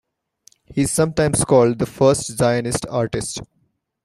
[0.65, 3.39] He is sometimes called the first Zionist artist.